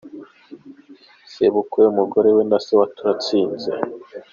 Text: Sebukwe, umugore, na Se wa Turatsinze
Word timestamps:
Sebukwe, 1.31 1.79
umugore, 1.91 2.29
na 2.49 2.57
Se 2.65 2.71
wa 2.79 2.87
Turatsinze 2.95 3.71